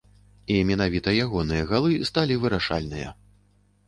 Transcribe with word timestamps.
І 0.53 0.55
менавіта 0.69 1.11
ягоныя 1.25 1.67
галы 1.71 1.91
сталі 2.11 2.39
вырашальныя. 2.47 3.13